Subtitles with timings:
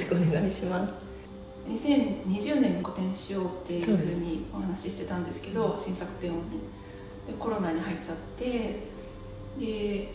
[0.00, 0.96] しくお願いします。
[1.68, 6.40] 2020年に個展しようっていうふうにお話ししてたんですけど新作展をね。
[7.38, 8.80] コロナに入っちゃって
[9.58, 10.08] で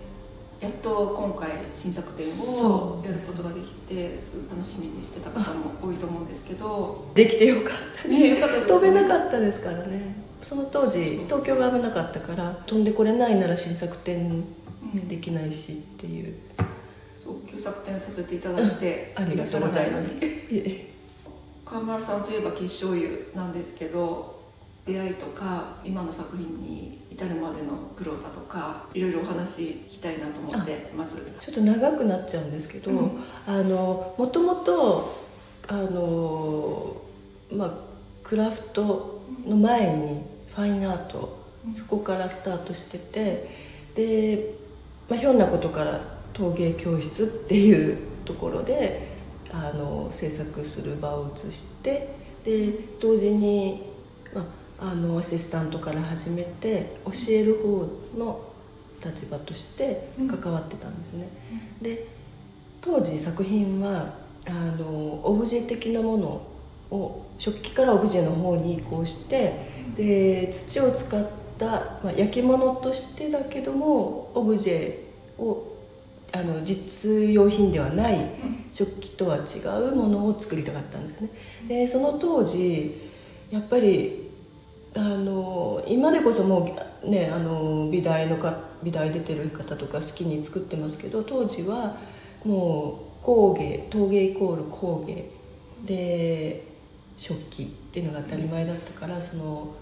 [0.60, 2.26] やっと今回新作展
[2.68, 4.18] をやることができて
[4.50, 7.06] 楽しみにしてた方も多いと思うんですけど。
[7.14, 8.08] できてよかった。
[8.08, 10.26] ねよかったです、ね、飛べなかったですからね。
[10.42, 14.46] その当時東京が危なかったから飛んでこれないなら新作展、ね、
[15.08, 16.34] できないしっていう、
[17.26, 19.62] そう旧作展させていただいてありがとう。
[19.62, 20.14] ございます
[21.66, 24.44] 川村さんといえば吉祥湯なんですけど
[24.86, 35.26] 出会いとか今の作品に至るまでの苦労だとかいろいろお話聞きたいなと思ってまずちょっと長くなっちゃうんですけど、うん、あのもともと
[35.68, 37.02] あの
[37.52, 37.72] まあ
[38.23, 40.22] クラフトの前に
[40.54, 43.50] ファインアート、うん、そこからスタートしてて
[43.96, 44.54] で、
[45.10, 49.16] まあ、ひょんなことから陶芸教室っていうところで
[49.52, 53.81] あの制作する場を移してで同時に、
[54.33, 58.42] まああのアシスタントから始めて教える方の
[59.03, 61.30] 立場として関わってたんですね。
[61.80, 62.08] うん、で
[62.81, 64.16] 当時作品は
[64.47, 66.42] あのオブジェ的なもの
[66.92, 69.53] を食器からオブジェの方に移行して
[69.95, 71.25] で土を使っ
[71.58, 71.67] た、
[72.03, 75.75] まあ、焼き物としてだけどもオブジェを
[76.36, 78.19] あの実用品ではない
[78.73, 81.30] 食器とは違うものを作りたかったんですね。
[81.69, 83.09] でその当時
[83.50, 84.31] やっぱり
[84.94, 91.95] あの今でこそもうねあの美大のか美大出てる方とか好きに作ってますけど当時は
[92.44, 95.30] もう工芸陶芸イコール工芸
[95.86, 96.67] で
[97.17, 99.73] 食器っていうのが当たり前だったからその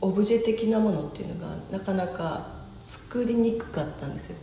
[0.00, 4.36] オブジェ的なものっていうのがなかなか作りにくかったんですよ。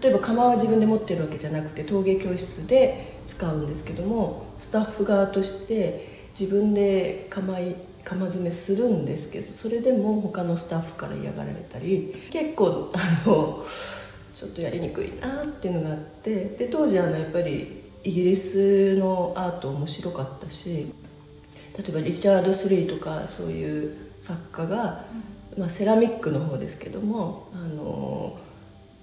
[0.00, 7.58] 例えば窯は自分で持ってるわけじゃなくて陶芸教室で使うんですけどもスタッフ側として自分で窯
[8.04, 13.64] 釜詰めするんですけどそれでも他のスタッフから嫌がられたり結構あの
[14.36, 20.92] ちょっとやりにくいなっていうのがあってで当時あのやっぱりイギリスのアート面白かったし
[21.78, 25.04] 例えばリチャード・スリーとかそういう作家が、
[25.56, 28.36] まあ、セラミックの方ですけどもあの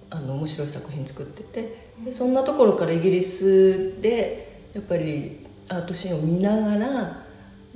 [0.09, 7.25] あの面白い作品作っててでそんなところからイギリスでやっぱりアートシーンを見ながら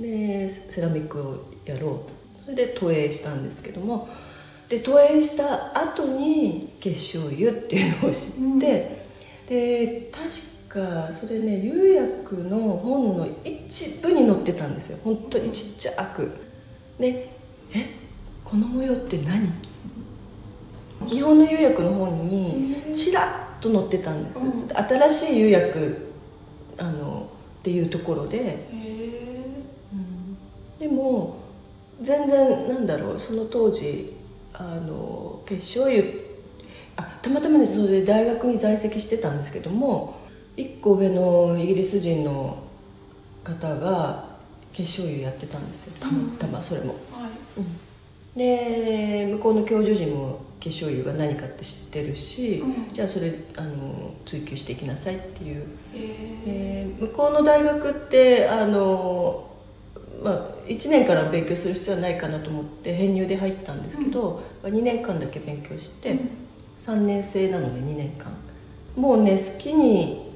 [0.00, 1.90] でセラミックをやろう。
[2.10, 4.08] とそれで投影したんですけども
[4.68, 14.98] で投影した後に結晶湯っていうのを知って、うん、で確かそれね釉薬の本の一部に載ってたんですよ。
[15.04, 16.30] 本当にちっちゃく。
[16.98, 17.30] で
[17.72, 17.86] え
[18.44, 19.48] この模様って何？
[21.08, 26.12] 日本の釉薬の本にちらっと載ってたんです、うん、新しい釉薬
[26.76, 27.28] あの
[27.60, 28.68] っていうところで。
[30.78, 31.36] でも
[32.02, 34.14] 全然なんだろうその当時
[34.52, 36.36] あの決勝湯
[36.96, 40.18] あたまたまねそれで大学に在籍してたんですけども
[40.56, 42.58] 1個上のイギリス人の
[43.42, 44.26] 方が
[44.74, 45.94] 決勝湯やってたんですよ。
[46.00, 46.94] たまたまそれも。
[47.12, 47.93] はい、うん
[48.36, 59.50] で向こうの教授陣も化粧油が何かって知ってるし、うん、じゃあそれあの追求していきなさいっていう、えー、向こうの大学ってあの
[60.22, 66.30] まあ、1年から勉強する必要はないかなと思って編入で入ったんですけど、うん、2年間だけ勉強して、うん、
[66.78, 68.32] 3年生なので2年間。
[68.96, 70.32] もうね好きに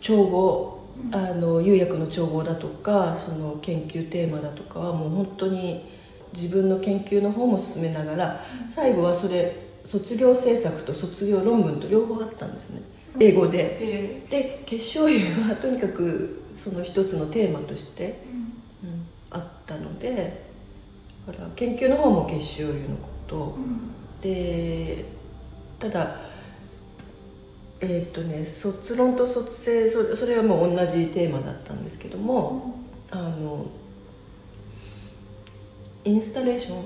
[0.00, 5.91] 調合あの釉薬の調合だとかその研究テーマだとかはもう本当に
[6.32, 12.82] 自分の研究の方も進めながら最後はそれ卒業制作と卒業論文と両方あったんですね。
[13.20, 14.24] 英語で。
[14.30, 18.18] で結晶油は とにかくその一つのテーマとして、
[19.30, 20.42] あったので
[21.26, 25.04] だから研究の方も結晶油のこと、うん、で
[25.78, 26.16] ただ
[27.80, 32.74] えっ、ー、とね卒論と卒生それそれはもう同じテーマだったんですけども、
[33.10, 33.66] うん、あの
[36.04, 36.84] インスタレーション？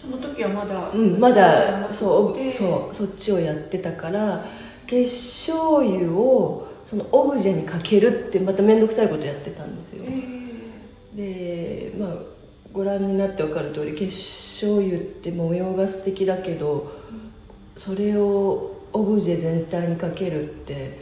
[0.00, 4.44] その時はまだ、うん、まだそうそうそっちをやってたから
[4.86, 10.04] 結晶油をそのオブジェにかけるってまた面倒くさいことやってたんですよ。
[10.06, 10.42] えー
[11.16, 12.14] でまあ
[12.72, 16.90] ご覧になって分かる通り結晶油って模様が素敵だけど、
[17.76, 20.98] それをオブジェ全体にかけるって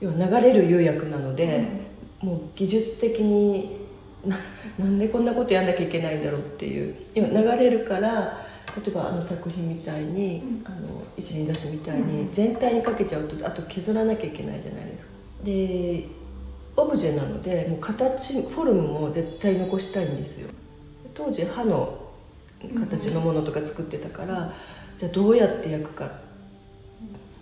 [0.00, 1.68] 要は流れる釉薬なので、
[2.22, 3.77] うん、もう技術的に
[4.26, 4.36] な
[4.78, 6.94] なんでこんなことやんなきゃいけないんだろうっていう。
[7.14, 8.44] 今流れるから
[8.76, 10.76] 例えばあの作品みたいに、うん、あの
[11.16, 15.10] 一輪出しみたいに全体にかけちゃうとあと削らなきゃいけないじゃないですか。
[15.44, 16.04] で
[16.76, 20.50] オブジェなのでもう形フォルムも絶対残したいんですよ。
[21.14, 21.98] 当時歯の
[22.78, 24.52] 形のものとか作ってたから、
[24.96, 26.10] じゃあどうやって焼くか。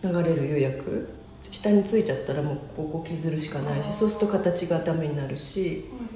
[0.02, 1.08] 流れる釉薬。
[1.50, 5.84] 下についちゃったらもうここ削るしかないしそうすると形がダメになるし。
[5.98, 6.15] なん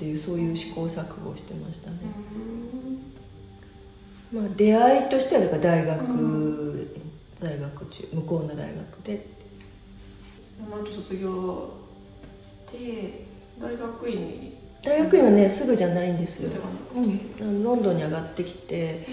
[0.00, 1.96] ていうそういう試行錯誤をしてましたね、
[4.32, 6.88] まあ、出会いとしてはだから大学、う
[7.38, 9.26] 大学中向こうの大学で。
[10.40, 11.70] その後卒業
[12.38, 13.24] して
[13.60, 14.58] 大学院に。
[14.82, 16.50] 大学院はねすぐじゃないんですよ。
[16.96, 19.06] うん、あのロンドンに上がってきて、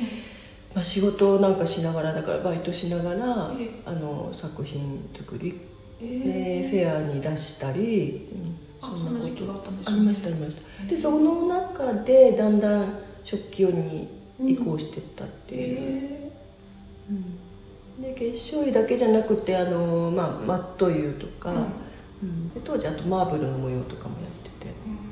[0.73, 5.59] まあ、仕事なんかしながらだからバイトしながらえあの作品作り。
[6.01, 8.57] えでフェアに出したり、うん。
[8.63, 10.85] あそんな時期があったんですありましたありました。
[10.87, 14.07] でその中でだんだん食器用に
[14.39, 16.31] 移行していったっていう、え
[17.09, 18.01] うん。
[18.01, 21.51] で結晶油だけじゃなくてあの、まあ、マット油とか、
[22.21, 22.51] うん。
[22.63, 24.67] 当時あとマーブルの模様とかもやってて。
[24.85, 25.07] うん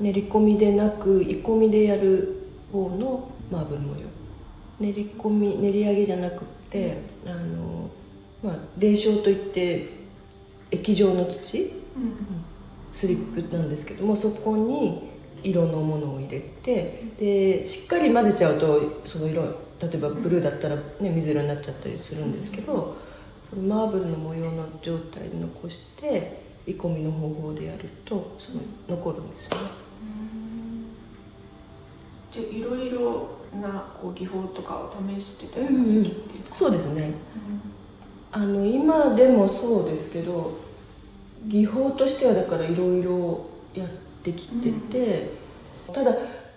[0.00, 4.08] 練り込みでなく鋳込みでやる方のマーブル模様。
[4.80, 7.88] 練り込み練り上げじゃなくってあの、
[8.42, 9.88] まあ、泥漿といって
[10.70, 11.62] 液状の土
[11.96, 12.43] うん
[12.94, 15.10] スリップなんですけどもそこに
[15.42, 22.96] 色のものを入れてでしっかり混ぜちゃうとその色例えばブルーだったら、ね、水色になっちゃったりするんですけど
[23.50, 29.62] そのマーブルの模様の状態で残して鋳込みの方法でやるとその残るんですよね。
[32.30, 33.28] じゃあいろいろ
[33.60, 37.12] なこう技法とかを試してたような時期っていうか、そうですね。
[38.32, 40.58] あの今でもそうですけど
[41.46, 43.88] 技法としてはだからいろいろやっ
[44.22, 45.30] てきてて、
[45.92, 46.14] ただ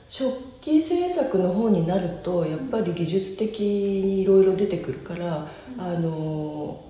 [0.08, 5.48] 食器製作の方になるとやっぱり技術的にいろいろ出てくるから、
[5.78, 6.84] あの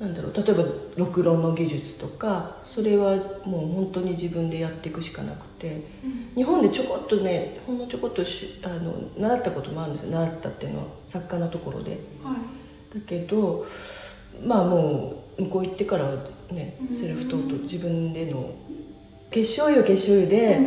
[0.00, 0.64] なんだろう例えば
[0.96, 3.14] ろ論の技術とかそれは
[3.44, 5.84] もう本当に自分でやっていくしかなくて
[6.34, 10.18] 日本でちょこっとねほんのちょこっとしあの習ったこともあるんですよ。
[10.18, 11.92] 習ったっていうのは作家のところで。
[12.22, 12.36] は
[12.96, 12.98] い。
[12.98, 13.64] だけど
[14.44, 16.12] まあもう向こう行ってからは
[16.50, 16.96] ねうん。
[16.96, 18.54] セルフトート自分での
[19.30, 20.58] 結晶油結晶油で、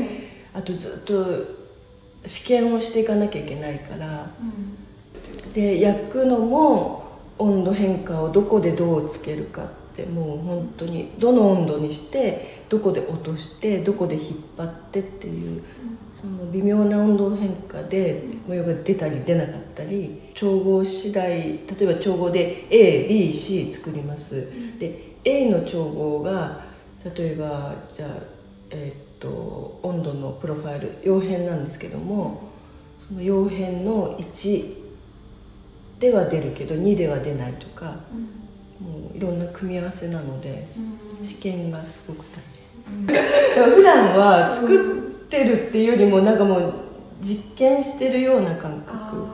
[0.53, 4.31] あとずっと試験をしていかなきゃいけないから。
[4.41, 5.53] うん。
[5.53, 7.05] で焼くのも
[7.37, 14.23] 温度変化をどこでどうつけるかってもう本当にどの温度にしてどこで落としてどこで引っ
[14.57, 15.63] 張ってっていう
[16.15, 24.49] その微妙な温度変化で模様が出たり出なかったり調合次第例えば調合で ABC 作ります。
[24.79, 26.61] で A の調合が
[27.03, 28.09] 例えばじゃあ
[28.69, 32.43] えーっと温度のプロファイル葉片なんですけども
[32.97, 34.85] その葉片の1
[35.99, 37.97] では出るけど2では出ないとか
[38.79, 40.65] もういろんな組み合わせなので
[41.21, 43.75] 試験がすごく大変。
[43.75, 46.73] 普段は作ってるっていうよりもなんかもう
[47.21, 49.27] 実験してるような感覚。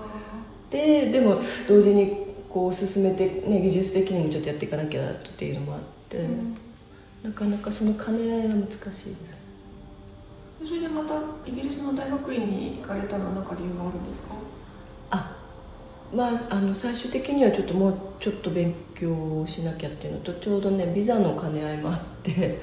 [0.69, 1.35] ででも
[1.67, 2.17] 同時に
[2.49, 6.19] こう進めて、ね、技術的にもちょっとやっていかなきゃなっていうのもあって、
[7.23, 9.37] なかなかその兼ね合いは難しいです
[10.65, 11.15] それでまた
[11.45, 14.35] イギリスの大学院に行かれたのは何か理由があるんですか？
[15.11, 15.37] あ
[16.13, 22.61] まああの最終的にはちょっともうちょっと勉強をしなきゃっていうのとちょうどねビザの兼ね合いもあって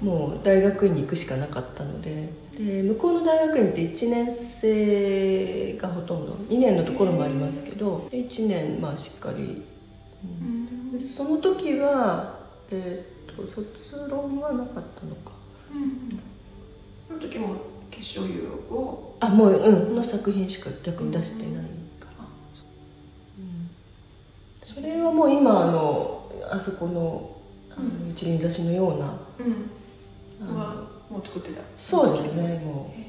[0.00, 9.64] もう大学院に行くしかなかったのでで向こうの大学院って1年生がほとんど2年のところもありますけど1年まあしっかり、
[10.22, 10.92] うん。
[10.92, 12.38] でその時は、
[12.70, 15.32] えー、と卒論はなかったのか。
[17.08, 17.56] その時も
[17.90, 19.16] 結晶油を？
[19.20, 21.64] あもううんの作品しか逆に出してない
[21.98, 22.26] かあ
[24.62, 27.36] それはもう今あのあそこの
[27.70, 29.70] あの一輪挿しのような、うん。
[30.48, 31.60] あのはもう作ってた。
[31.78, 33.00] そうですねもへ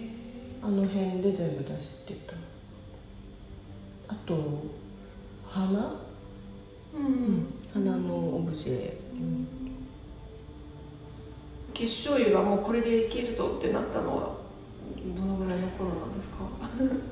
[0.63, 2.33] うあの辺で全部出してた。
[4.07, 4.35] あと
[5.47, 5.83] 花、ー
[6.93, 7.47] うん。
[7.73, 9.47] 花のオブジェ、うん。
[11.73, 14.35] 結晶油がもうこれでいけるぞってなったのは
[15.17, 16.45] どのぐらいの頃なんですか？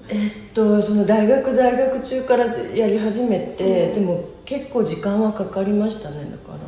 [0.09, 3.93] えっとその大学在学中からやり始めて、うん。
[3.95, 6.59] でも結構時間はかかりましたねだから、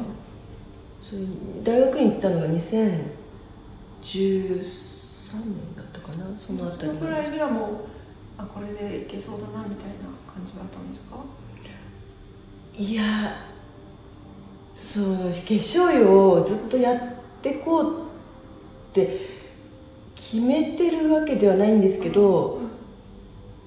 [1.03, 1.21] それ
[1.63, 2.47] 大学院行ったのが
[4.05, 6.37] 2013年だったかな？
[6.37, 7.69] そのあたりぐらいにはもう
[8.37, 9.95] あこれでいけそうだなみたいな
[10.31, 11.17] 感じはあったんですか？
[12.77, 13.03] いや
[14.77, 16.99] そう結晶油をずっとやっ
[17.41, 18.05] てこう
[18.91, 19.21] って
[20.15, 22.59] 決めてるわけではないんですけど、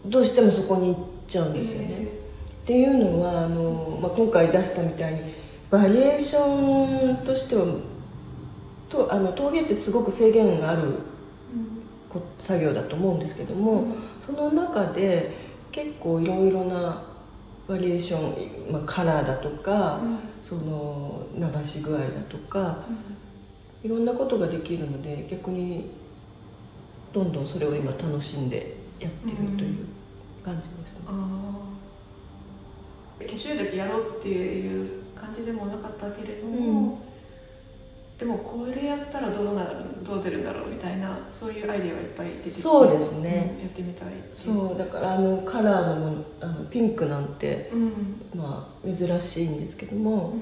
[0.07, 2.05] どうしてもそこに行っちゃうんですよね。
[2.05, 5.23] っていうのはあの、まあ、今回出したみたいに
[5.71, 7.65] バリエーションとしては
[8.89, 10.95] とあの陶芸ってすごく制限がある
[12.09, 13.87] こ作業だと思うんですけども、
[14.19, 15.37] その中で
[15.71, 17.03] 結構いろいろな
[17.69, 20.01] バリエーション、まあ、カラーだとか、
[20.41, 22.79] その流し具合だとか、
[23.83, 25.91] いろんなことができるので逆に
[27.13, 29.87] どんどんそれを今楽しんでやってるという
[30.43, 31.07] 感じですね。
[33.19, 37.08] 化粧だけやろうっていう感じでもなかったけれども、うん
[38.19, 39.69] でもこれやったらどうなる
[40.03, 44.09] どう出るんだろうみたいなそういうアイデアがいっぱい出てきてそうですね、うん、やってみたい。
[44.33, 47.93] そうだからあのカラーのもあのピンクなんて、うん、
[48.35, 50.35] まあ珍しいんですけども、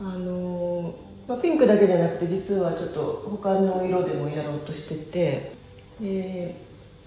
[0.00, 0.94] うん、あの、
[1.26, 5.52] まあ、ピンクだけじゃなくて実はちょっと他の色でもやろうとしてて
[6.00, 6.56] で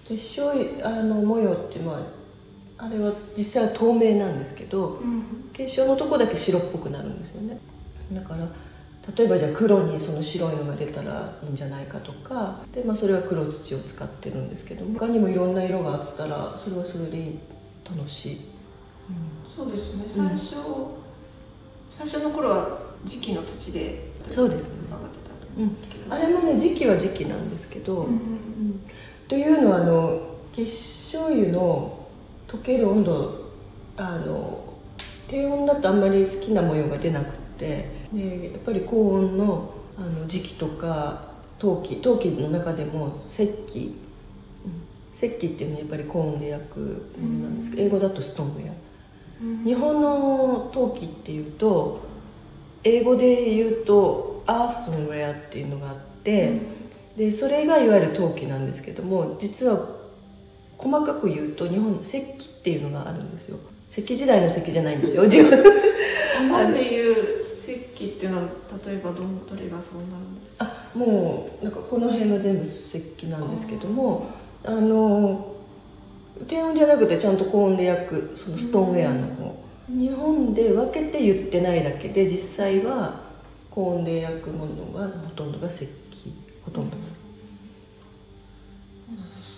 [0.06, 0.52] 結晶
[0.84, 1.94] あの模様ってま
[2.78, 5.00] ああれは実際は透明なんですけど、
[5.52, 7.58] 結晶のとこだけ白っぽくなるんですよね。
[8.12, 8.48] だから
[9.16, 12.60] 例えばじゃあ黒にその白いのが出たらいいんじゃないかとか。
[12.72, 17.34] で、まあ、それは黒土を使ってるんですけど他にもいろんな色があったらそれはそれで
[17.84, 20.04] 楽しい、うん、そうですね。
[20.06, 20.86] 最初、うん、
[21.90, 24.86] 最初の頃は時期の土でそうですね。
[24.86, 28.80] 上がってたと思うんですけど、うん、あれもね時期は時期なんですけど、うんうんうん、
[29.26, 30.20] というのはあの
[30.52, 30.70] 結
[31.10, 32.06] 晶油の
[32.46, 33.42] 溶ける温度
[33.96, 34.62] あの
[35.28, 43.94] 低温だとあんまり好きな模様が出なくてでやっぱり高温のあの時期とか陶器陶器の中でも石器、
[44.64, 44.72] うん、
[45.14, 46.78] 石器っていうのはやっぱり高温で焼く
[47.20, 52.00] ものなんですけど、英語だとストーンウェア、日本の陶器っていうと
[52.84, 56.60] 英語で言うとアースンウェアっていうのがあって、
[57.16, 59.86] でそれがいわゆる陶器なんですけども実は
[60.78, 63.58] 細かく言うと日本石器っていうのがあるんですよ。
[63.90, 65.62] 石器時代の石器じゃないんですよ自分。
[65.62, 68.42] 日本でいう石器っていうのは
[68.86, 70.64] 例えばどどれがそうなるんですか？
[70.66, 74.26] あもうなんかこの辺が全部石器なんですけども
[74.64, 75.54] あの
[76.48, 83.20] 低温じゃなくてちゃんと高温で焼くそのストーンウェアの方、うん、日本で分けて言ってないだけで実際は
[83.70, 86.32] 高温で焼くものがほとんどが石器
[86.64, 87.02] ほとんど、うん、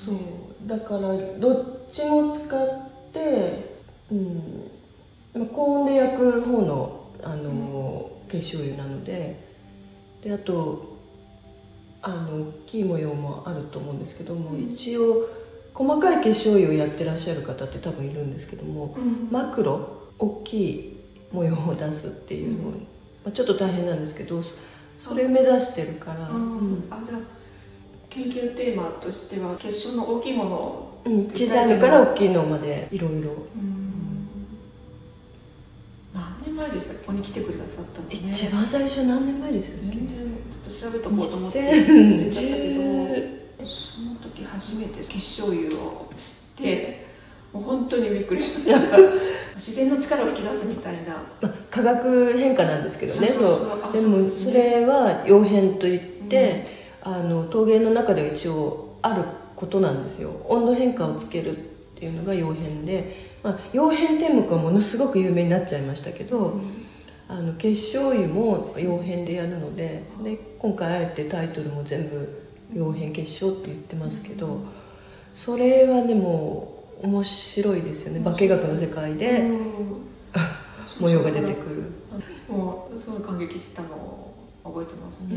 [0.05, 0.17] そう
[0.67, 1.01] だから
[1.39, 2.69] どっちも使っ
[3.13, 3.79] て
[4.13, 4.71] うん。
[5.53, 7.43] 高温で焼く方のあの、
[8.35, 9.41] 結晶油なので
[10.23, 10.95] であと
[12.03, 15.27] あの大きい模様もあると思うんですけども、一応
[15.73, 21.01] 細かい結晶油をやってらっしゃる方って多分いるんですけども、うん、マクロ大きい
[21.33, 22.79] 模様を出すっていうの、うん、ま
[23.29, 27.21] あ、ちょっと大変なんですけどそれを目指してるから、うん、あじゃあ
[28.11, 33.31] 研究テーマとしては結晶の大きいものを、うん、小さいのから大きいのまでいろいろ。
[36.55, 38.15] 前でしたここに来てくださったのね。
[38.15, 40.17] 一番最初何年前です全然
[40.51, 47.07] ちょっと調べとこうと思って忘れちゃったけどその時初めて結晶油を知って
[47.53, 48.99] もう本当にびっくりしました。
[49.55, 56.67] 自然の力を吹き出すみたいな、まあ、化学変化なんですけどねそうでもそれは溶変といって、
[57.07, 59.23] うん、あの陶芸の中では一応ある
[59.55, 60.31] ことなんですよ。
[60.49, 61.61] 温度変化をつけるっ
[61.95, 66.84] ていうのが溶変でまあ、曜変天目はものすごく有名になっちゃいましたけど、うん、
[67.35, 74.61] あの結晶油も曜変でやるのでで今回あえてタイトルも全部曜変結晶って言ってますけど、
[75.35, 78.25] それはでも面白いですよね。
[78.25, 79.59] 化学の世界で、うん、
[81.01, 81.83] 模様が出てくる。
[82.49, 85.35] もうすごい感激したのを覚えてますね、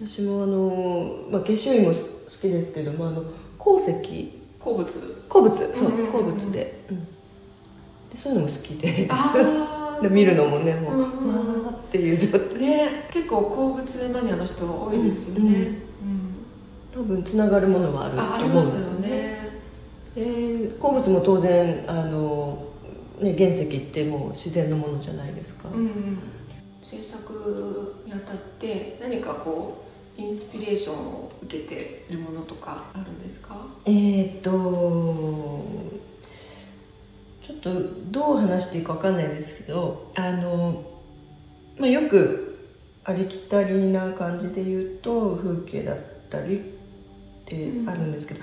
[0.00, 2.00] 私もあの、まあ、結晶油も好
[2.30, 3.24] きですけどもあの
[3.58, 4.42] 鉱石。
[4.58, 5.24] 鉱物。
[5.28, 5.54] 鉱物。
[5.54, 9.08] そう鉱物で,、うん、でそういうのも好きで
[10.02, 12.58] で見るのもねもう、わーっていう状態。
[12.58, 15.78] ね結構鉱物マニアの人多いですよね、
[16.92, 18.34] 多分つながるものはあると思う。
[18.34, 19.50] ありますよね、
[20.16, 22.66] えー、鉱物も当然あの、
[23.20, 26.18] ね、原石ってもう自然のものじゃないですか、うん、
[26.82, 29.84] 制作にあたって何かこ
[30.18, 33.56] うインスピレーションを受けているものとかあるんですか？
[33.86, 35.64] えっと
[37.60, 37.80] ちょっと
[38.10, 40.84] どう話していいか分かんないですけどあの、
[41.78, 42.52] まあ、よく
[43.04, 45.98] ありきたりな感じで言うと風景だっ
[46.30, 46.60] たりっ
[47.44, 48.40] てあるんですけど、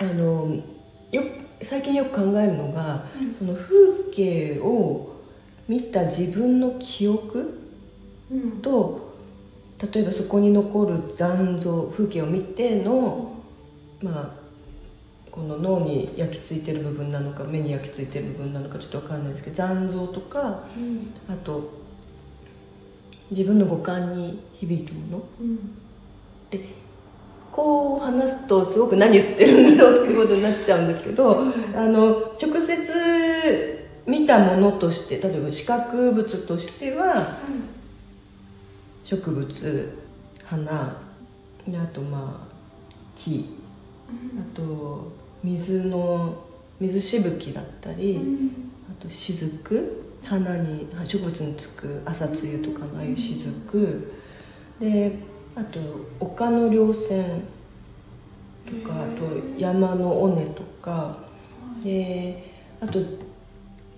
[0.00, 0.62] うん、あの
[1.10, 1.22] よ
[1.62, 5.16] 最近よく考えるのが、うん、その風景を
[5.68, 7.58] 見た自分の記憶
[8.62, 9.14] と、
[9.92, 13.36] 例えばそこに残る残像風景を見ての
[14.02, 14.39] まあ
[15.30, 21.80] この脳に焼き付いてる部分なのか目に焼き付いてる部分なのかちょっと分かんないですけど残像とか、うん、あと
[23.30, 25.22] 自分の五感に響いたもの。
[25.40, 25.58] うん。
[26.50, 26.80] で
[27.52, 31.42] こう話すとすごく何言ってるんだろうっていうことになっちゃうんですけど
[31.74, 37.38] あの直接見たものとして例えば視覚物としては
[39.04, 39.98] 植物
[40.44, 40.96] 花
[41.66, 42.54] であとまあ
[43.16, 43.56] 木
[44.08, 46.44] あと水の
[46.78, 48.20] 水しぶきだったり、
[48.90, 54.10] あと雫花に植物につく朝露とかのああいう雫
[54.78, 55.18] で
[55.54, 55.80] あと
[56.20, 57.42] 丘の稜線
[58.66, 61.30] とかあと山の尾根とか。
[61.82, 63.00] であと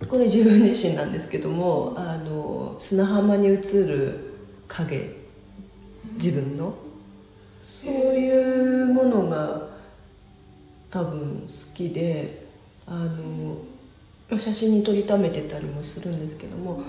[0.08, 4.34] これ自分自身なんですけどもあの砂浜に映る
[4.68, 5.16] 影
[6.14, 6.74] 自分の。
[7.62, 9.68] そういうものが
[10.92, 12.46] 多分好きで
[12.86, 13.56] あの
[14.28, 16.82] まあ写真に撮りためてたりもするんですけども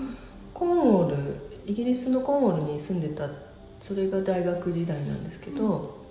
[0.52, 3.28] コーンウォールイギリスのコーンウォールに住んでた
[3.80, 6.04] それが大学時代なんですけど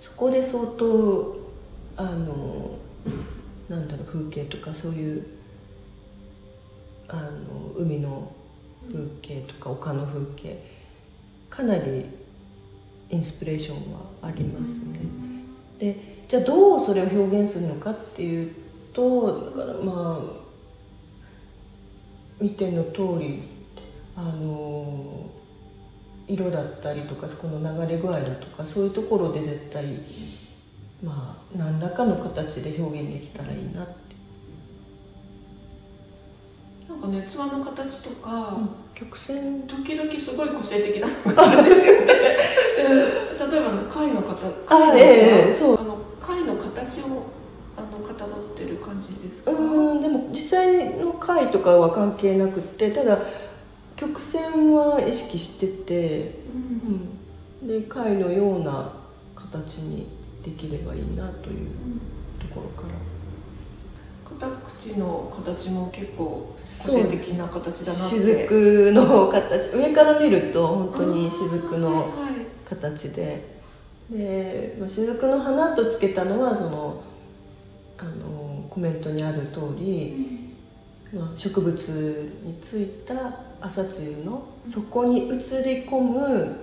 [0.00, 1.36] そこで相当
[1.96, 2.76] あの
[3.68, 5.26] なんだろう風景とかそういう
[7.08, 8.32] あの海の
[8.90, 10.58] 風景とか丘の風景
[11.48, 12.06] かなり
[13.10, 14.98] インスピレーションはありますね。
[15.78, 18.54] でじゃあどうそれを表現するのかっていう
[18.92, 20.44] とだからまあ
[22.40, 23.42] 見ての通り
[24.16, 25.30] あの
[26.26, 29.84] 色だったりとかそこの流れ具合だとかそういうところで絶対
[31.02, 33.92] まあ何らかの形で表現できたらいいなって、
[36.88, 38.58] なんかね器の形とか、
[38.94, 42.06] 曲線時々すごい個性的なのがあるんですよね。
[42.06, 44.50] 例えば貝の形。
[44.66, 45.93] 貝の器ええそう
[46.26, 47.26] 貝の形を
[47.76, 49.50] あのかたどってる感じですか？
[49.50, 53.18] うんでも実際の回とかは関係なくってただ
[53.96, 56.38] 曲線は意識してて、
[57.62, 58.92] うん、で貝のような
[59.34, 60.06] 形に
[60.44, 61.68] できればいいなという
[62.40, 62.94] ところから。
[64.26, 68.18] 片口の形も結構個性的な形だなって。
[68.18, 69.76] 雫の形。
[69.76, 72.06] 上から見ると本当に雫の
[72.64, 73.53] 形で
[74.10, 77.02] でまあ雫の花とつけたのはその
[77.98, 80.50] あのコメントにある通り、
[81.12, 83.14] まあ、植物についた
[83.60, 86.56] 朝露のそこに映り込む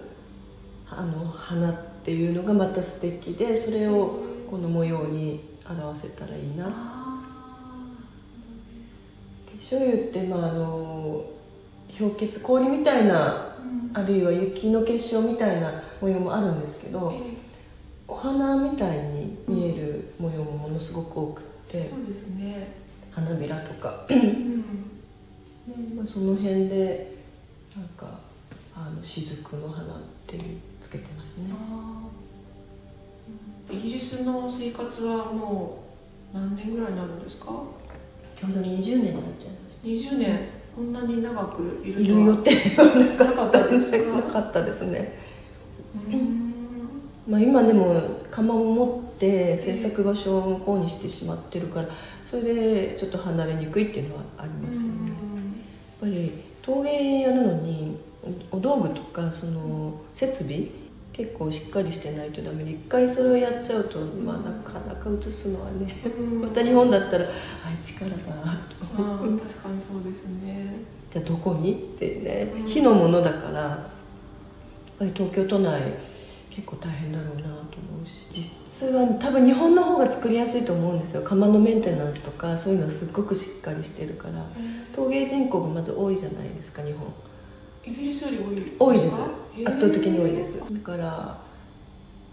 [0.90, 6.66] あの花っていうのがまた素敵でそれをこの模様に表せたらいいな。
[6.68, 7.02] あ
[9.54, 11.26] 結晶油って、まあ、あの
[11.98, 14.04] 氷結氷みたいなーうん。
[14.04, 17.14] あるいは雪の結晶みたいな模様もあるんですけど
[18.08, 22.74] お花みたいに見える模様もものすごく多くってそうですね、
[23.12, 24.62] 花びらとか、うん。
[24.62, 27.18] でまあ、その辺で
[27.76, 28.20] なんか
[28.76, 30.42] あの雫の花っていう
[30.82, 31.50] つけてますね。
[33.72, 35.84] イギリスの生活はも
[36.34, 37.46] う何年ぐらいになるんですか？
[37.46, 39.88] ちょうど20年になっちゃいました。
[39.88, 45.18] 20年こんなに長くいるいる予定はなかったですなかかったですね、
[46.10, 46.42] うん
[47.28, 51.90] まあ、今でも窯を持って制作場所を向こうにしてしまってるから
[52.24, 55.18] それでちょっと離れにくいっていうのはありますよね、やっ
[56.00, 57.98] ぱり陶芸やるのに
[58.52, 60.68] おお道具とかその設備
[61.22, 66.42] 結構しっかりしてないとダメで一回それをやっちゃうと、まあ、なかなか映すのはねうん。
[66.42, 67.30] また日本だったら「あ
[67.84, 70.76] 力だ」とあー確かにそうですね。
[71.12, 71.74] じゃあどこに？
[71.74, 72.66] ってねうん。
[72.66, 75.82] 火のものだからやっぱり東京都内
[76.50, 81.22] 結構大変だろうなと思うし実は多分日本の方が作りやすいと思うんですよ。
[81.22, 84.44] 窯のメンテナンスとかそういうのはすっごくしっかりしてるから。
[84.96, 87.08] 陶芸人口がまず多いじゃないですか日本
[87.86, 88.38] イギリスより
[88.80, 88.94] 多い。
[88.94, 89.16] 多いです。
[89.66, 90.60] 圧倒的に多いです。
[90.60, 91.38] だから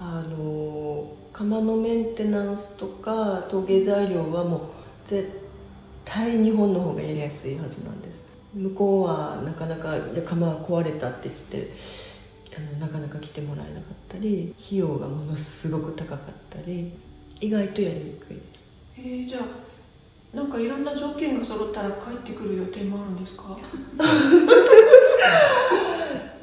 [0.01, 4.61] あの窯のメンテナンスとか陶芸材料はもう
[5.05, 5.29] 絶
[6.05, 8.27] 対日本の方がやりやすいはずなんです。
[8.55, 11.35] 向こうはなかなかいや窯は壊れたって言っ
[11.67, 11.71] て
[12.57, 16.19] あのなかなか来てもらえなかったり費用がものすごく高かっ
[16.51, 16.93] たり
[17.41, 18.65] 意外とやりにくいです。
[18.99, 23.57] えー、じゃあなんかいろんな条件が揃ったら帰ってくる予定もあるんですか？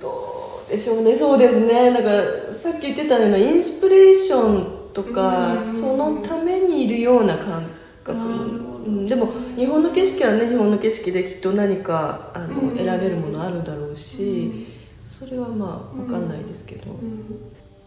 [0.01, 1.91] どうでしょうねそうですね。
[1.91, 7.65] だからさっき言ってたようなインスピレーションとかうんそのためにいるような感
[8.03, 8.49] 覚なるほど。
[8.85, 12.69] うんでも日本の景色はね日本の景色できっと何かあの、うん。
[12.77, 14.67] 得られるものあるだろうし、
[15.05, 16.91] それはまあ分かんないですけど、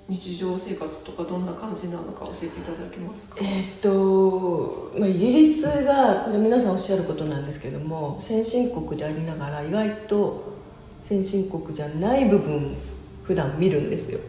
[0.08, 3.36] 日常生活とかどんな感じなのか教えていただけますか？
[3.40, 10.57] えーっと、まあ、イギリスがこれ皆さんおっしゃることなんですけども先進国でありながら意外と
[11.08, 12.76] 先進国じゃない部分
[13.24, 14.20] 普段見るんですよ。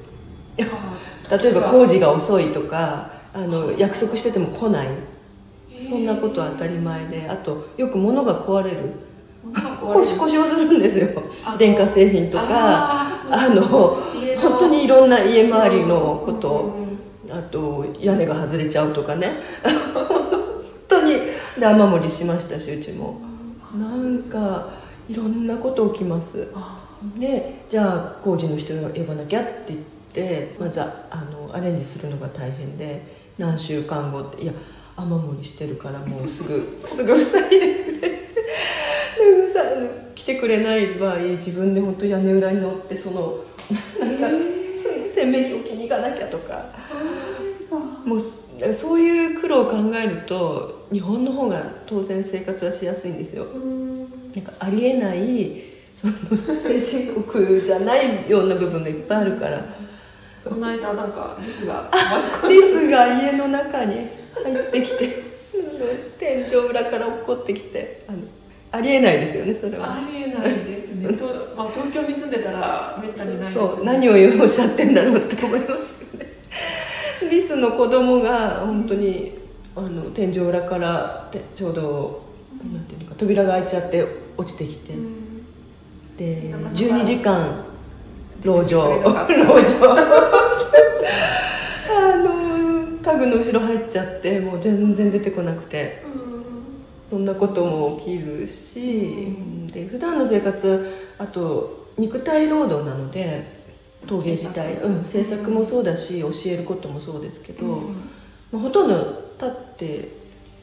[1.30, 4.88] あ 例えば工事が遅いとかあの約束してても来ない。
[5.90, 8.78] そんなことは当たり前であとよく物が壊れる。
[9.82, 11.08] 故障 するんですよ。
[11.44, 16.76] あ電化製品とかあの本当にいろんな家周りのこと
[17.28, 19.34] うんあと屋根が外れちゃうとかね。
[19.94, 21.14] 本当に
[21.60, 23.20] で雨漏りしましたしうちも。
[23.78, 24.68] なんか
[25.10, 26.52] いろんなこと起きます。
[26.54, 26.86] あ。
[27.18, 29.80] でじゃあ工事の人を呼ばなきゃって言っ
[30.14, 30.90] てまずあ
[31.32, 34.54] のアレンジするのが大変で何週間後っていや
[34.98, 38.10] 雨漏りしてるからもうすぐ すぐ塞いでくれ。
[39.42, 39.62] でさ
[40.14, 43.38] 来てくれない場合自分で本当屋根裏に乗ってその
[44.00, 44.28] なんか
[44.76, 46.70] す洗面器置きに行かなきゃとか。
[46.90, 47.00] 本
[47.38, 47.76] 当ですか。
[48.06, 53.46] もうすそういう苦労を考えると日本の方が当然生活はしやすいんですよ。
[53.46, 54.00] うん。
[54.34, 55.62] なんかありえない
[55.96, 59.64] その先進国じゃないような部分がいっぱいあるから。
[60.44, 61.92] この間なんかリスが
[62.48, 64.08] リスが家の中に
[64.44, 65.24] 入ってきて
[66.18, 68.20] 天井裏から落っこってきてあの
[68.72, 69.96] ありえないですよねそれは。
[69.96, 71.12] ありえないですね。
[71.14, 71.26] と、
[71.58, 76.29] まあ、東京に住んでたらめったにないですそうね何をおっしゃってんだろうって思いますよね
[77.30, 79.38] リスの子供が本当に
[79.76, 82.24] あの天井裏からてちょうど
[82.72, 84.06] なんていうのか扉が開いちゃって
[84.38, 85.46] 落ちてきて、うん。
[86.18, 87.66] でなかなか12時間
[88.44, 88.82] 籠城。
[89.02, 89.92] 籠城。
[91.92, 92.30] あの
[93.02, 96.10] 家具の後ろ入っちゃってもう全然出てこなくて。
[97.10, 99.36] そんなことも起きるし、
[99.74, 103.59] で普段の生活あと肉体労働なので
[104.08, 104.76] 陶芸自体。
[104.76, 104.88] 制作。
[104.88, 107.96] うん、制作もそうだし教えることもそうですけど、うん
[108.52, 110.10] まあ、ほとんど立って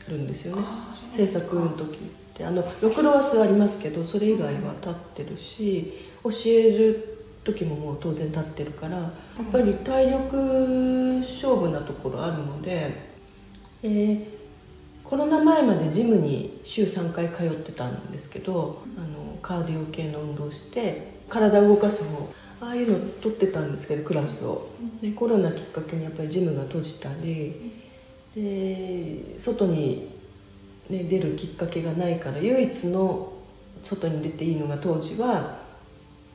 [0.09, 0.63] るんですよね。
[0.95, 1.99] 制作の時っ
[2.35, 2.45] て。
[2.45, 9.11] あのろくろは座りますけどそれ以外は立ってるし教える時ももう当然立ってるからや
[9.43, 10.37] っぱり体力
[11.21, 12.93] 勝負なところあるので、
[13.83, 14.37] えー
[15.09, 22.29] コロナ前までジムに週3回通ってたんですけどあのカーディオ系の運動して体を動かす方
[22.61, 24.71] ああいうの取ってたんですけどクラスを。
[25.03, 27.73] でコロナきっかけにやっぱりジムが閉じたり
[28.35, 30.11] で外に、
[30.89, 33.33] ね、出るきっかけがないから唯一の
[33.83, 35.59] 外に出ていいのが当時は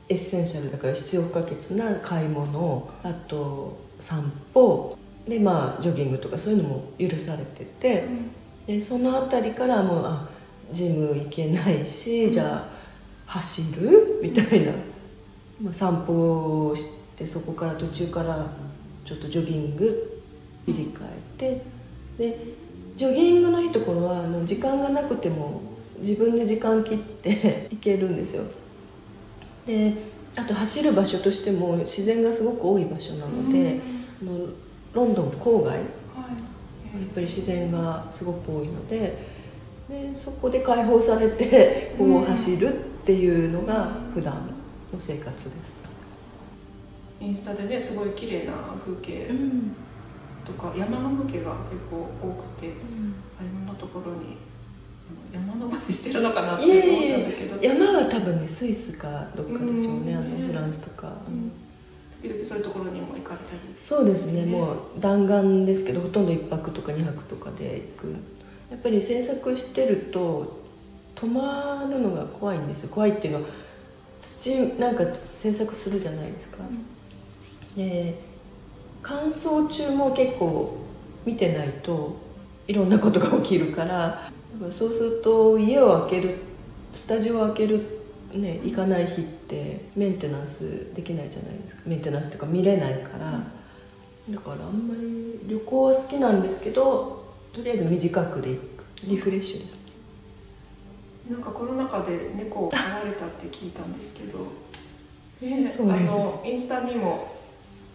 [0.08, 8.08] essential だから必要不可欠な買い物あと散歩でまあジョギングとかそういうのも許されてて
[8.66, 10.28] でその辺りからもうあ
[10.72, 12.68] ジム行けないし、じゃあ
[13.26, 14.20] 走る？
[14.22, 14.72] みたいな、
[15.60, 18.46] まあ、散歩をしてそこから途中から
[19.04, 20.20] ちょっとジョギング
[20.66, 21.62] 切り替えて
[22.18, 22.38] で
[22.96, 25.60] ジョギングのいいところはあの時間がなくても
[26.00, 28.44] 自分で時間切って 行けるんですよ。
[29.66, 29.92] で
[30.36, 33.78] あと走る場所としても自然がすごく多い場所なので、
[34.22, 34.46] あの
[34.94, 35.80] ロンドン郊外やはい。
[35.80, 38.98] っぱり自然がすごく多いので
[39.88, 42.72] でそこで解放されてこう走るっ
[43.04, 44.34] ていうのが普段
[44.92, 45.84] の生活です、
[47.20, 48.52] インスタでねすごい綺麗な
[48.84, 49.76] 風景うん。
[50.44, 52.72] とか山の風景が結構多くて
[53.38, 54.36] あいろんなところに
[55.32, 57.62] 山登りしてるのかなって思ったんだけど。
[57.62, 60.18] 山は多分ねスイスかどっかでしょうね、うん。
[60.18, 61.52] あのフランスとか、うん。
[62.20, 63.60] 時々そういうところにも行かれたり。
[63.76, 64.52] そうですねね。
[64.52, 68.16] もう弾丸ですけどほとんど1泊とか2泊とかで行く。
[68.70, 70.60] やっぱり制作してると
[71.14, 72.88] 止まるのが怖いんですよ。
[72.88, 73.48] 怖いっていうのは
[74.22, 76.58] 土なんか制作するじゃないですか、
[77.76, 78.14] で
[79.02, 80.78] 乾燥中も結構
[81.26, 82.16] 見てないと
[82.66, 84.30] いろんなことが起きるからだか
[84.66, 86.38] らそうすると家を開ける
[86.92, 91.82] スタジオを開けるね行かない日ってメンテナンスできないじゃないですか。
[91.84, 93.44] メンテナンスっていうか見れないから、
[94.30, 98.62] だからあんまり旅行は好きなんですけどとりあえず短くで行く。
[99.04, 99.78] リフレッシュです
[101.30, 104.38] なんかコロナ禍で猫を飼われたって聞いたんですけど
[105.40, 106.10] ねそうです。
[106.10, 107.36] あのインスタにも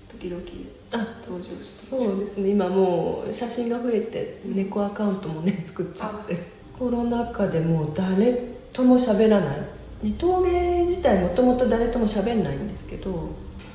[0.09, 0.41] 時々
[0.91, 1.95] あ登場して。
[1.95, 2.49] そうですね。
[2.49, 6.57] 今もう写真が増えて猫アカウントもね作っちゃって。
[6.77, 8.33] コロナ禍でもう誰
[8.71, 9.61] とも喋らない。
[10.03, 13.29] で陶芸自体もともと誰とも喋んないんですけど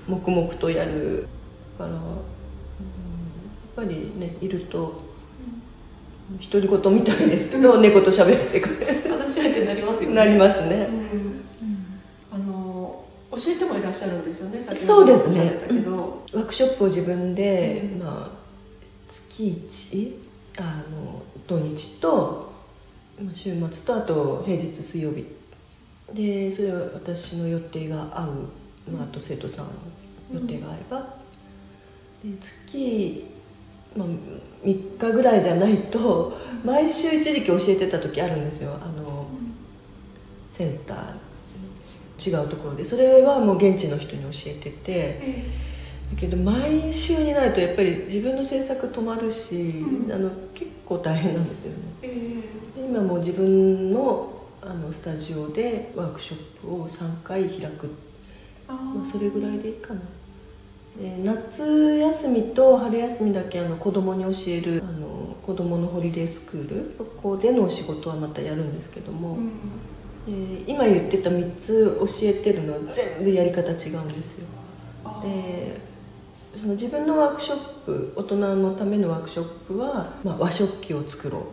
[0.06, 1.26] 黙々とやる
[1.76, 2.06] から、うん、やっ
[3.74, 5.02] ぱりねいると
[6.40, 9.01] 独り言みたいですけど猫と喋ってくれ話し相手に
[9.74, 10.16] なりますよね。
[10.16, 10.88] なりますね。
[10.90, 11.44] うん。
[12.30, 14.60] あの教えてもいらっしゃるんですよね。
[14.60, 15.52] そうですね。
[16.32, 17.98] ワークショップを自分で、うん。
[18.00, 18.42] まあ
[19.08, 22.52] 月1あの土日と
[23.22, 25.26] まあ週末とあと平日水曜日。
[26.12, 29.72] でそれは私の予定が合う、まあ、あと生徒さんの
[30.34, 31.16] 予定が合えば、
[32.22, 33.30] で月、
[33.96, 34.08] まあ、
[34.62, 38.74] 3日ぐらいじゃないと毎週一時期教えてた時あるんですよ。
[38.74, 39.21] あの
[40.52, 42.84] センター違うところで。
[42.84, 44.76] それはもう現地の人に教えてて。
[44.86, 45.44] え
[46.14, 50.12] だけど毎週になるとやっぱり自分の制作止まるし、うん。
[50.12, 52.12] あの結構大変なんですよね。
[52.76, 57.88] 今もう自分のあのスタジオでワークショップを3回開く、
[58.68, 60.00] まあ、それぐらいでいいかな。
[61.00, 66.94] で夏休みと春休みだけあの子供に教えるあの子供のホリデースクール。
[66.98, 69.50] そこでのお仕事はまたやるんですけども、うん
[70.26, 70.32] で
[70.66, 74.46] 今言ってた3つ教えてるのは全部やり方違うんですよ。
[75.22, 75.80] で
[76.54, 81.46] その自分のワークショップ大人のためのワークショップは、まあ、和食器を作ろ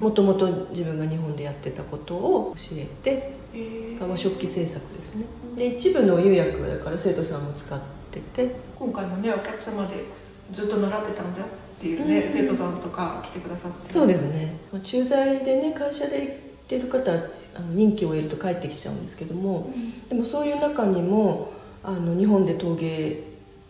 [0.00, 0.04] う。
[0.04, 5.24] もともと自分が日本でやってたことを教えてええ和食器制作ですね。
[5.56, 8.56] で一部の釉薬はだから生徒さんも使ってて。
[8.78, 10.04] 今回もねお客様で
[10.52, 11.46] ずっと習ってたんだっ
[11.78, 12.30] ていうね、うん。
[12.30, 13.90] 生徒さんとか来てくださって。
[13.90, 14.58] そうですね。
[14.72, 17.18] まあ駐在でね会社で行ってる方は
[17.54, 20.08] あの任期を得ると帰ってきちゃうんですけどもうん。
[20.08, 23.24] でもそういう中にもあの日本で陶芸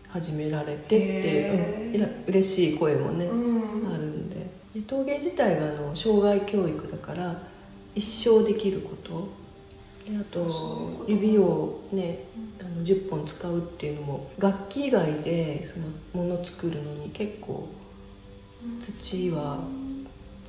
[0.08, 1.98] 始められてって、へー。
[1.98, 3.92] うん嬉しい声もね、うん。
[3.92, 4.46] あるんで。
[4.74, 7.42] で陶芸自体があの障害教育だから
[7.94, 9.42] 一生できること。
[10.10, 12.24] であと指をね
[12.60, 17.68] あの10本使うっていうのも楽器以外でそのもの作るのに結構
[18.80, 19.58] 土は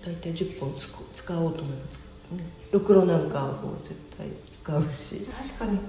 [0.04, 0.74] 大体10本
[1.14, 2.02] 使おうと思えばつく、
[2.36, 5.26] ね、ろくろなんかを絶対使うし。
[5.28, 5.80] 確かに。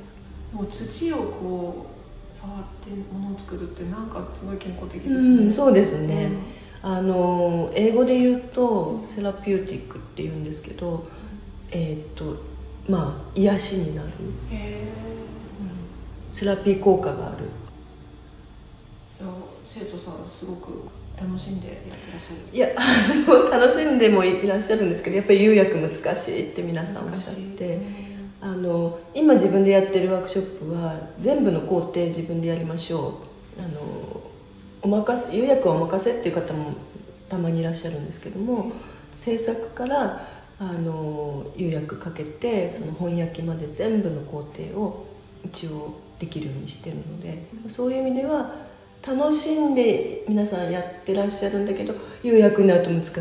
[0.53, 1.87] もう土をこ
[2.33, 6.31] う触ってものを作るってなんかすごい健康的ですね、うんそうですね、
[6.81, 11.07] あの英語で言うとセラピューティックって言うんですけど
[11.73, 12.37] えーっと
[12.88, 14.09] まあ癒しになる。
[14.09, 14.12] へ
[14.53, 14.88] え
[16.31, 17.47] セラピー効果がある。
[19.18, 19.31] じゃあ
[19.64, 20.88] 生徒さんすごく
[21.20, 22.57] 楽しんでやってらっしゃる？
[22.57, 22.68] いや
[23.61, 28.05] 楽しんでもいらっしゃるんですけどやっぱり釉薬難しいって皆さんおっしゃって。
[28.40, 33.20] あの今自分でやってるワークショップは全部の工程自分でやりましょ
[33.59, 33.62] う。
[33.62, 34.20] あの
[34.83, 36.72] お任せ釉薬はお任せっていう方も
[37.31, 38.70] たまにいらっしゃるんですけども
[39.14, 45.07] 制作からあの釉薬かけてその本焼きまで全部の工程を
[45.42, 48.53] 一応できるようにしてるのでそういう意味では
[49.07, 53.14] 楽しんで皆さんやってらっしゃるんだけど釉薬になると難しい。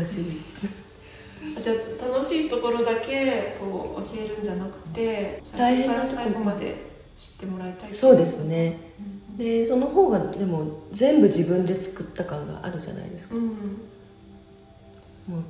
[1.62, 7.94] じゃあ楽しいところだけこう教えるんじゃなくて最初から最後まで知ってもらいたい。
[7.94, 8.78] そうですね。
[8.98, 9.36] うん。
[9.36, 13.42] でその方がでも全部自分で作った感があるじゃないですか、うん。
[13.42, 13.52] も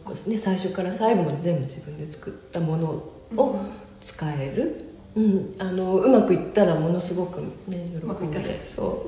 [0.07, 2.89] うね、最初から最後まで全部自分で作ったもの
[3.37, 3.57] を
[4.01, 4.85] 使える、
[5.17, 8.45] うん、あのうまくいったらものすごくね喜うまくいったら。
[8.45, 9.07] んでそ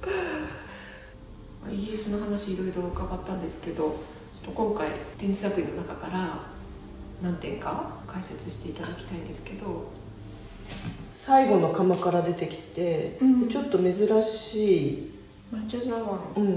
[0.00, 0.37] まあ
[1.72, 3.94] イギリスの話いろいろ伺ったんですけどちょっ
[4.44, 6.40] と今回展示作品の中から
[7.22, 9.66] 何点か解説していただきたいんですけど。
[9.66, 9.70] う
[11.12, 13.46] 最後の釜から出てきて、うん。
[13.46, 15.10] でちょっと珍しい、
[15.52, 16.20] 抹茶茶碗。
[16.36, 16.42] うん。
[16.42, 16.52] うん。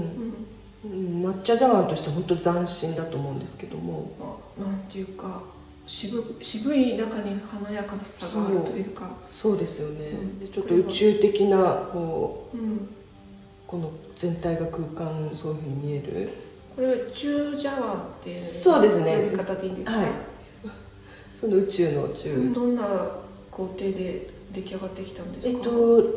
[0.84, 4.12] うん抹茶茶碗として本当斬新だと思うんですけども。
[4.58, 5.40] まあなんていうか
[5.86, 9.10] 渋渋い中に華やかさがあるというか。
[9.30, 10.40] そうですよね、うん。
[10.40, 12.88] でちょっと宇宙的なこううん
[13.72, 16.30] この全体が空間そういうふうに見える？
[16.76, 19.30] これは中茶碗っていうそうですね。
[19.30, 20.06] 呼び方でいいんですか、はい。
[21.34, 22.86] その宇宙の宇宙、どんな
[23.50, 25.56] 工程で出来上がってきたんですか？
[25.56, 25.70] えっと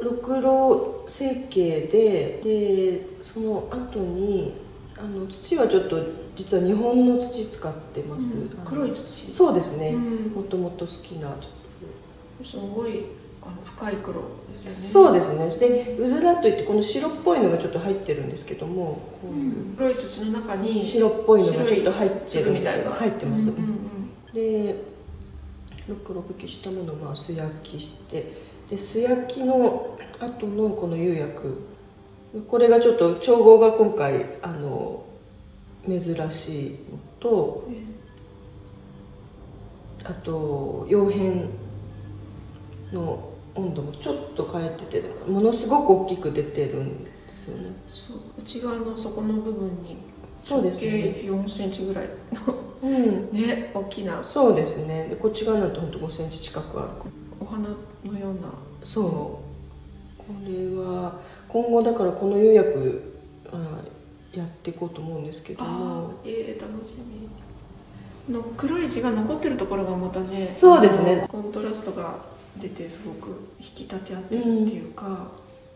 [0.04, 4.54] ろくろ成形ででその後に
[4.98, 5.98] あの土はちょっと
[6.36, 8.50] 実は日本の土使ってます、うん。
[8.66, 9.32] 黒い土？
[9.32, 9.94] そうですね。
[9.94, 10.34] うん。
[10.36, 11.48] もともと好きなちょ
[12.44, 13.06] っすごい
[13.42, 14.16] あの深い黒
[14.66, 15.96] とですそうですね。
[15.96, 22.92] でうずらといってこの白っぽいのがちょっと入ってるんですけどもこういう黒い土の中に白っぽいのがちょっと入ってる粒みたいな。
[22.92, 23.76] 入ってます、うんうん
[24.34, 24.76] で
[25.88, 28.34] ろくろ拭きしたものをまあ素焼きして
[28.70, 31.62] で素焼きの後のこの釉薬。
[32.50, 35.06] これがちょっと調合が今回あの
[35.88, 36.02] 珍
[36.32, 36.78] しいの
[37.20, 37.96] とうん
[40.06, 41.50] あと窯片
[42.94, 47.70] の温度もちょっと変えててものすごく大きく出てるんですよね。
[47.88, 49.98] そう内側の底の部分に
[50.44, 50.92] そうですね。
[50.92, 53.32] 直径4センチぐらいのうん。
[53.32, 54.24] ね大きな。
[54.24, 55.08] そうですね。
[55.10, 56.90] でこっち側なんてほんと5センチ近くある
[57.40, 58.50] お花のような。
[58.84, 60.22] そう。
[60.22, 63.14] これは今後だからこの釉薬
[63.52, 63.80] あ
[64.34, 67.30] やっていこうと思うんですけどあもえー、楽しみ。
[68.34, 71.26] の黒い字が残ってるところがまたねそうですね。
[71.30, 75.32] コントラストが出てすごく引き立て合ってるっていうか、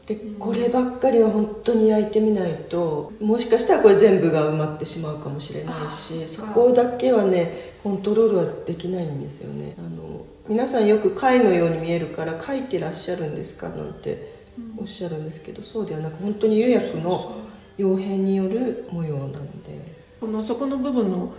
[0.06, 9.76] でこればっかりは本当に焼いてみないともしかしたらこれ全部が埋まってしまうかもしれないしそこだけはねコントロールはできないんですよね。
[9.78, 14.40] あの皆さんよく貝のように見えるから書いてらっしゃるんですかなんて
[14.78, 17.38] おっしゃるんですけど、そうではなく本当に釉薬の
[17.78, 20.00] 溶片による模様なので。
[20.20, 21.34] この底の部分の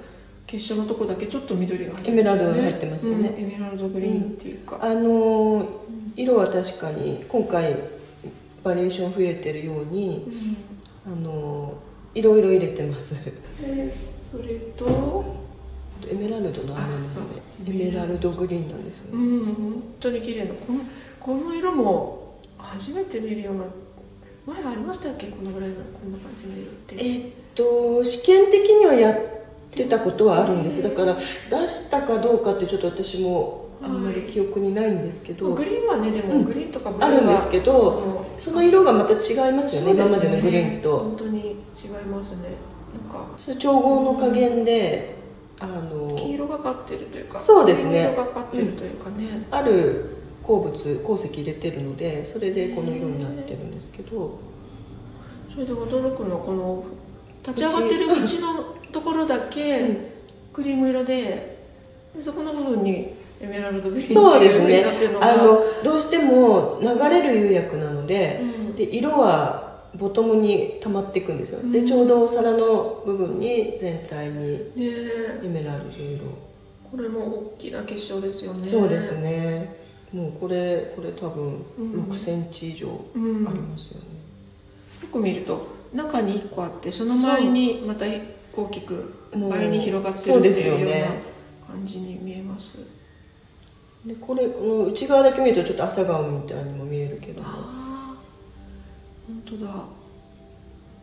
[0.51, 5.65] 結晶のとこだけちょっと緑が入ってエメラルドが入ってますよね、うんエメラルドグリーンっていうか、あの
[6.17, 7.77] 色は確かに今回
[8.65, 10.27] バリエーション増えてるように
[11.07, 11.75] あの
[12.15, 13.15] いろいろ入れてます。
[13.63, 15.39] えそれと？
[16.11, 17.23] エメラルドのあれですね。
[17.67, 20.55] あエメラルドグリーンなんですよね、うん本当に綺麗な。
[20.55, 20.81] この
[21.21, 23.65] この色も初めて見るような
[24.47, 25.29] 前ありましたっけ？
[25.29, 26.97] このぐらいのこんな感じの色って。
[26.97, 29.17] えーっと試験的にはや
[29.71, 30.83] ってたことはあるんです。
[30.83, 31.23] だから出
[31.69, 36.45] したかどうかってちょっと私もあんまり記憶にないんですけど、グリーンはねでも、うん。
[36.45, 40.99] グリーンとかブルーはあるんですけどその色がまた違いますよね今までのグリーンと。
[40.99, 41.57] 本当に違い
[42.11, 42.49] ますね。
[42.93, 45.15] なんかそれ調合の加減で
[45.61, 48.09] あの黄色がかってるというかそうですね。
[48.09, 54.39] 黄色がかってるというかね、ある鉱物鉱石入れてるのでそれでこの色になってるんですけど。
[55.53, 56.85] それで驚くのはこの
[57.45, 59.97] 立ち上がってる縁のところだけうん。
[60.53, 61.59] クリーム色で
[62.15, 64.79] でそこの部分にエメラルドグリーンってそうですね。
[64.79, 68.75] いう風になってるのがあのどうしても流れる釉薬なのでうん。
[68.75, 71.87] で色はボトムに溜まっていくんですよ、でうん。
[71.87, 76.25] ちょうどお皿の部分に全体にエメラルド色、
[76.91, 78.69] これも大きな結晶ですよね。
[78.69, 79.81] そうですね。
[80.13, 81.93] もうこれこれ多分うん。
[82.11, 83.49] 6センチ以上うん。
[83.49, 84.07] ありますよね、
[85.03, 88.07] よく見ると中に1個あってその周りにまた
[88.57, 91.07] 大きくもう倍に広がってるっていうような
[91.73, 92.79] 感じに見えます。
[94.05, 97.49] でこれこの内側だけ見るとちょっと朝顔みたいにも見えるけども。
[97.49, 98.17] ああ
[99.27, 99.73] 本当だ。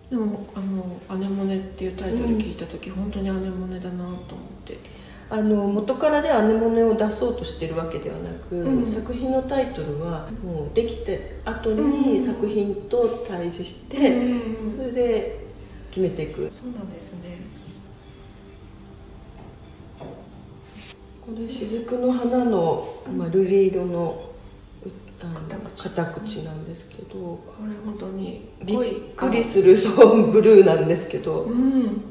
[0.09, 4.15] でもあの「アネモネ」っていうタイトル聞いた時、本当にアネモネだなと思っ
[4.65, 4.77] て。
[5.29, 8.85] あの元からでアネモネを出そうとしてるわけではなく、うん。
[8.85, 12.01] 作品のタイトルはもうできて後うん。
[12.03, 14.71] に作品と対峙して、うん。
[14.71, 15.46] それで
[15.97, 16.47] 決めていく。
[16.51, 17.39] そうなんですね。
[19.99, 24.29] これ雫の花の、まあ、瑠璃色の
[24.85, 24.89] う
[25.21, 25.33] あの
[25.75, 26.43] 片口。
[26.43, 28.77] なんですけどこれ本当にびっ
[29.15, 32.03] くりするそうブルーなんですけど、うん。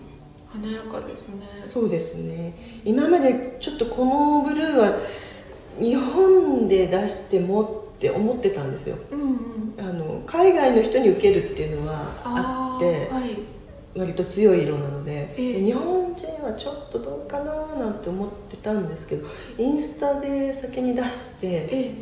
[0.52, 1.46] 華やかですね。
[1.64, 2.82] そうですね。
[2.84, 4.98] 今までちょっとこのブルーは
[5.78, 8.96] 日本で出してもって思ってたんですよ。
[9.12, 9.36] うんうん。
[9.78, 13.55] あの海外の人に受けるっていうのはあってーはい
[13.96, 15.64] 割と強い色なので、ええ。
[15.64, 19.26] 日本人はちょっとどうかななんて思ってたんですけど
[19.58, 21.94] インスタで先に出してえ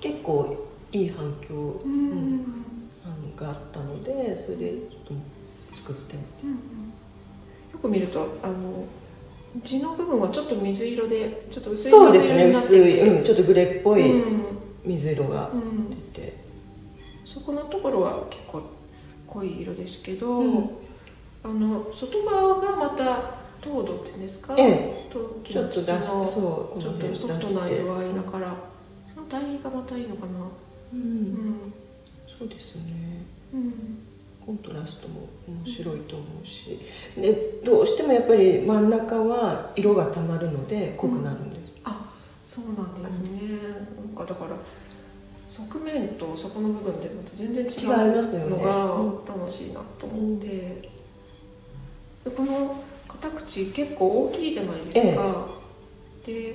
[0.00, 2.64] 結構いい反響、ううん
[3.36, 5.16] があったのでそれでちょっ
[5.72, 6.28] と作ってみて。
[6.44, 6.56] うんうん。
[7.72, 8.84] よく見るとあの
[9.62, 14.46] 地の部分はちょっと水色でちょっと薄いそうですね水薄い、色になっててうん、ちょっとグレーっぽいうん。
[14.84, 15.90] 水色がうん。
[15.90, 16.36] 出て、
[17.24, 18.62] そこのところは結構
[19.26, 20.70] 濃い色ですけど、うん
[21.44, 25.08] あの外側がまた糖度っていうんですか、ええ。
[25.10, 28.54] 陶器ちょっと出の土のしそうちょっとソフトな色合いだから。
[29.14, 30.32] その台がまたいいのかな？
[30.94, 31.00] う、うん。
[31.00, 31.72] ん、
[32.38, 33.26] そうですね。
[33.52, 33.72] うん、
[34.44, 36.80] コントラストも面白いと思うし。
[37.16, 42.12] でどうしてもやっぱり真ん中は色がたまるので濃くなるんです、あ
[42.44, 43.40] そうなんですね、
[43.96, 44.56] なんかだから
[45.48, 48.46] 側面と底の部分でまた全然違違いますよね。
[48.46, 50.90] うのが楽しいなと思って、で
[52.30, 55.46] この片口結構大きいじゃないですか、
[56.26, 56.54] で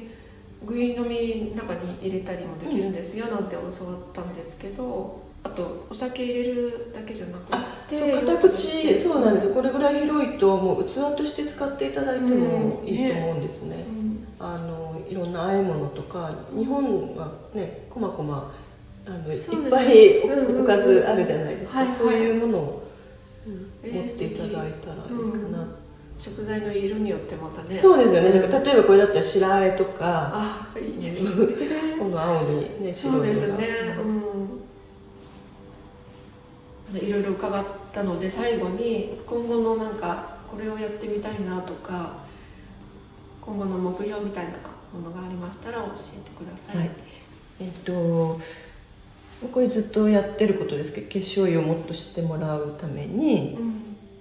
[0.66, 3.72] ぐい飲み中に入れたりもできるんですよなんて教わっ
[4.14, 7.52] たんですけどあとお酒入れるだけじゃなく
[7.90, 9.54] てそう片口そうなんです。
[9.54, 14.26] これぐらい広いともう器として使っていただいてもうんいいと思うんですね、うん。
[14.40, 18.56] あのいろんな和え物とか日本はねこまこま
[19.06, 20.64] あのいっぱいうんうんうん。
[20.64, 21.96] おかずあるじゃないですか、はいはい。
[21.98, 22.83] そういうものを、えー
[23.46, 24.94] 持っていただいたらいいか
[25.50, 25.68] な、
[26.16, 27.74] 食材の色によってまたね。
[27.76, 28.42] そうですよね、例え
[28.78, 31.30] ばこれだったら白あえとかあいいですね。
[32.00, 33.34] この青にね 白そういのが。
[33.34, 33.98] ですね。
[34.00, 34.04] う
[36.98, 36.98] ん。
[36.98, 42.18] いろいろ伺ったので最後に今後のなんかこれをやってみたいなとか
[43.42, 44.52] 今後の目標みたいな
[44.94, 45.88] ものがありましたら教
[46.18, 46.92] えてください、はい。
[47.62, 48.40] えっと
[49.48, 53.74] これずっとやってることですけど結晶油をもっと知ってもらうためにうん。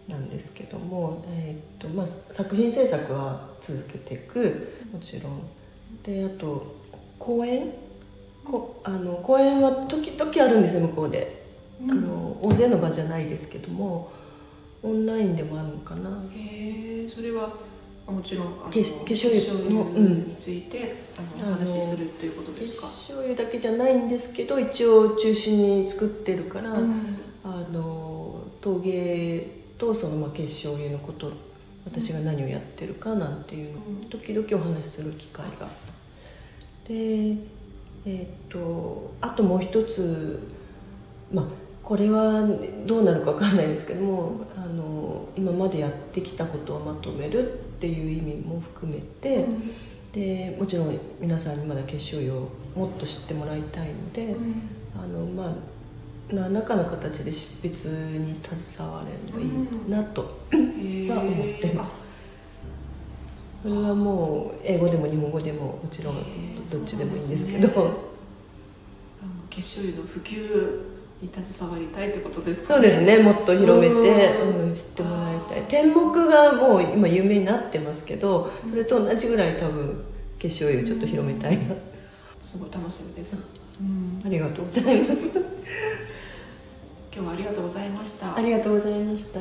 [0.08, 4.72] なんですけども、えっとまあ、作品制作は続けていく。
[4.92, 5.42] もちろん。
[6.02, 6.74] であと
[7.18, 7.72] 講演？
[8.44, 11.46] こあの公演は時々あるんですよ向こうで、
[11.80, 11.90] うん。
[11.92, 14.10] あの大勢の場じゃないですけども
[14.82, 16.10] オンラインでもあるのかな。
[16.34, 17.52] へえそれは
[18.06, 22.86] もちろんあの化粧油のについて、あのお話しするということ化ですか？
[22.86, 27.18] 粧油だけじゃないんですけど一応中心に作ってるから、うん。
[27.44, 29.46] あの陶芸
[29.78, 31.32] とそのまあ化粧油のこと
[31.84, 34.08] 私が何をやってるかなんていうのをうん。
[34.08, 35.68] 時々お話しする機会が。
[36.86, 37.36] で
[38.04, 40.40] えっ、とあともう一つ
[41.32, 41.44] まあ
[41.82, 42.46] これは
[42.86, 49.44] どうなるかわかんないですけどもあの今までやってきたことをまとめるっていう意味も含めて、
[50.12, 54.54] でもちろん皆さんにまだ化粧油をもっと知ってもらいたいので、うん。
[54.94, 55.52] あのまあ
[56.32, 60.28] 何らかの形で執筆に携われればいいなと、は
[61.20, 62.04] 思ってます。
[63.64, 66.14] それはもう英語でも日本語でももちろん
[66.70, 67.68] どっちでもいいんですけど。
[67.68, 68.08] そうなんですね。
[69.22, 70.91] あの化粧油の普及
[71.22, 73.22] に携わりたいってことですか、ね、そうですね。
[73.22, 75.62] もっと広めて、うん、知ってもらいたい。
[75.68, 80.04] 天目がもう今有名になってますけどそれと同じぐらい多分
[80.40, 81.78] 化粧油ちょっと広めたいな、うん、
[82.42, 83.36] すごい楽しみです、
[83.80, 85.22] うん、ありがとうございます。
[87.14, 88.36] 今日もありがとうございました。
[88.36, 89.40] ありがとうございました。